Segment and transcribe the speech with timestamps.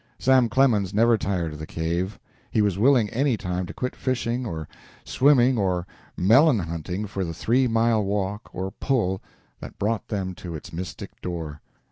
[0.17, 2.17] Sam Clemens never tired of the cave.
[2.49, 4.67] He was willing any time to quit fishing or
[5.05, 5.85] swimming or
[6.17, 9.21] melon hunting for the three mile walk, or pull,
[9.59, 11.61] that brought them to its mystic door.